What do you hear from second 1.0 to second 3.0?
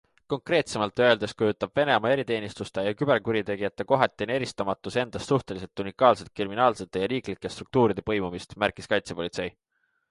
öeldes kujutab Venemaa eriteenistuste ja